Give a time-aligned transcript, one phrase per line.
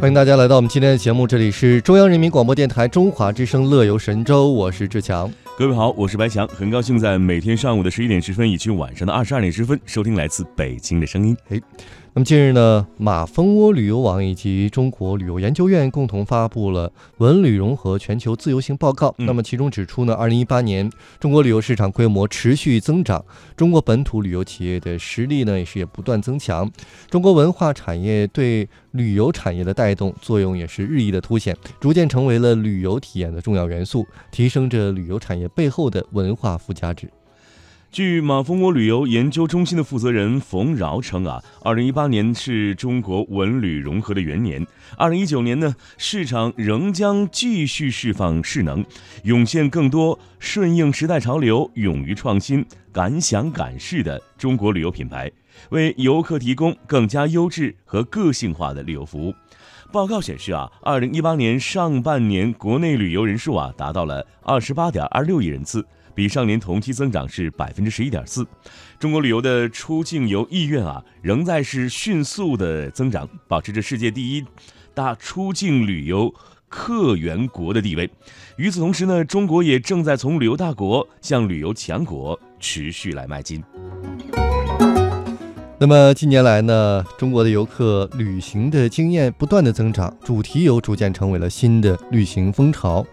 [0.00, 5.28] 欢迎大家来到我们今天的节目，这里是中央人民广播电台中华之声乐游神州，我是志强。
[5.58, 11.36] 各位好，我是白强，很高兴在每天上午的十一点十分以及晚上的二十二点十分收听来自北京的声音。
[11.48, 11.60] 哎。
[12.18, 19.10] 那么近日呢，马蜂窝旅游网以及中国旅游研究院共同发布了《文旅融合全球自由行报告》。
[19.18, 20.90] 那么其中指出呢，二零一八年
[21.20, 23.24] 中国旅游市场规模持续增长，
[23.56, 26.68] 中国本土旅游企业的实力呢也是也不断增强，
[27.08, 37.08] 中国文化产业对旅游产业的带动作用也是日益的凸显，逐渐成为了旅游体验的重要元素，提升着旅游产业背后的文化附加值。
[37.90, 44.64] 据马蜂窝旅游研究中心的负责人冯饶称啊，二零一八年是中国文旅融合的元年。
[44.98, 48.84] 二零一九年呢，市场仍将继续释放势能，
[49.24, 55.32] 涌现更多顺应时代潮流、勇于创新、敢想敢试的中国旅游品牌，
[55.70, 59.34] 为游客提供更加优质和个性化的旅游服务。
[59.90, 65.86] 报告显示啊，二零一八年上半年国内旅游人数啊达到了二十八点二六亿人次。
[66.14, 68.44] 比上年同期增长是百分之十一点四，
[68.98, 74.44] 中国旅游的出境游意愿啊，仍在是迅速的增长，保持着世界第一
[74.92, 76.34] 大出境旅游
[76.68, 78.10] 客源国的地位。
[78.56, 83.62] 与此同时呢，中国也正在从旅游大国向旅游强国持续来迈进。
[85.80, 93.06] 那么近年来呢，中国的游客旅行的经验不断的增长，主题游逐渐成为了新的旅行风潮。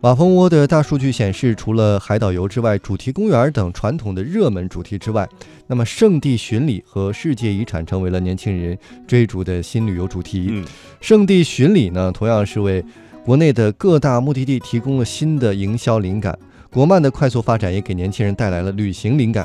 [0.00, 5.28] 马蜂窝的大数据显示，除了海岛游之外，主题公园等传统的热门主题之外，
[5.66, 10.62] 那么圣地巡礼和世界遗产成为了年轻人追逐的新旅游主题。
[11.00, 12.84] 圣地巡礼呢，同样是为
[13.24, 16.38] 国内的各大目的地提供了新的营销灵感。
[16.76, 19.42] 国漫的快速发展也给年轻人带来了旅行灵感。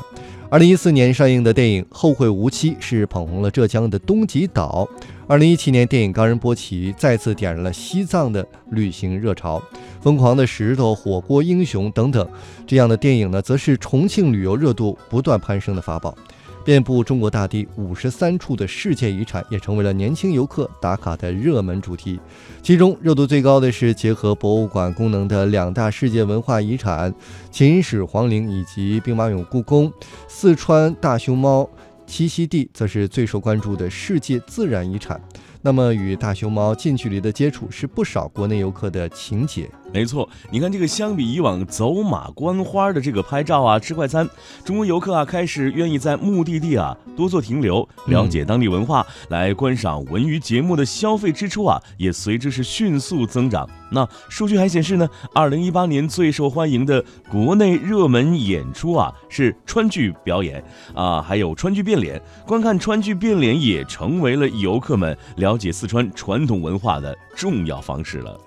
[0.50, 4.86] 二零一四年上映的电影《后会无期》是捧红了浙江的东极岛。
[5.26, 9.58] 二零一七年，电影《冈仁波齐》再次点燃了西藏的旅行热潮，
[10.02, 12.28] 《疯狂的石头》《火锅英雄》等等
[12.66, 16.14] 这样的电影呢，则是重庆旅游热度不断攀升的法宝。
[16.64, 22.20] 遍布中国大地五十三处的世界遗产，也成为了年轻游客打卡的热门主题。
[22.62, 27.12] 其中热度最高的是结合博物馆功能的两大世界文化遗产——
[27.50, 29.92] 秦始皇陵以及兵马俑故宫。
[30.28, 31.68] 四川大熊猫
[32.06, 35.20] 栖息地则是最受关注的世界自然遗产。
[35.64, 39.70] 那么，与大熊猫近距离的接触，是不少国内游客的情节。
[39.92, 44.28] 没错，你看这个，相比以往走马观花的这个拍照啊、吃快餐，
[44.64, 53.68] 中国游客啊开始愿意在目的地啊多做停留，了解当地文化，来观赏文娱节目的消费支出啊也随之是迅速增长。
[53.92, 62.20] 那数据还显示呢，二零一八年最受欢迎的国内热门演出啊是川剧表演啊，还有川剧变脸。
[62.46, 65.16] 观看川剧变脸也成为了游客们
[65.52, 68.40] 了解四川传统文化的重要方式了。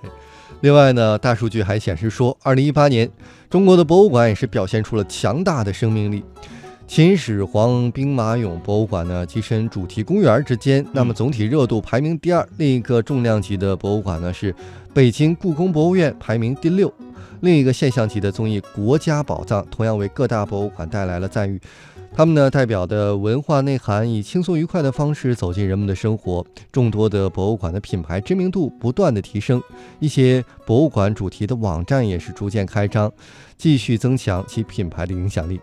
[0.62, 3.08] 另外呢，大数据还显示说，二零一八年
[3.48, 6.24] 中国的博物馆也是表现出了强大的生命力。
[6.88, 12.48] 秦始皇兵马俑博物馆呢，跻身主题公园之间，那么总体热度排名第二。
[12.58, 14.54] 另一个重量级的博物馆呢，是
[14.92, 16.92] 北京故宫博物院，排名第六。
[17.42, 21.62] 另一个现象级的综艺《国家宝藏》，同样为各大博物馆带来了赞誉。
[22.18, 26.46] 他们呢代表的文化内涵，以轻松愉快的方式走进人们的生活。
[26.72, 29.62] 众多的博物馆的品牌知名度不断的提升，
[30.00, 33.12] 一些博物馆主题的网站也是逐渐开张，
[33.58, 35.60] 继续增强其品牌的影响力。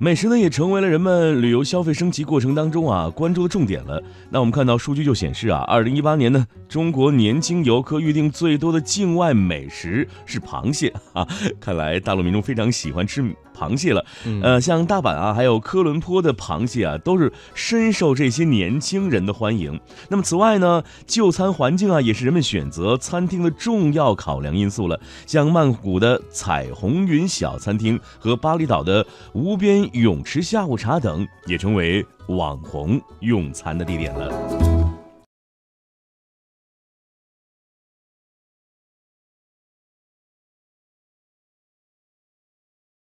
[0.00, 4.00] 美食呢，也成为了人们旅游消费升级过程当中啊关注的重点了。
[4.30, 11.26] 那我们看到数据就显示啊，二零一八年呢，中国年轻游客预订最多的境外美食是螃蟹 啊，
[11.58, 13.24] 看来大陆民众非常喜欢吃。
[13.58, 14.06] 螃蟹了，
[14.40, 19.80] 呃，像大阪啊，还有科伦坡的螃蟹啊，都是深受这些年轻人的欢迎。
[20.08, 25.00] 那么，此外呢，就餐环境啊，也是人们选择餐厅的重要考量因素了。
[25.26, 34.47] 像曼谷的彩虹云小餐厅和巴厘岛的无边泳池下午茶等，也成为网红用餐的地点了。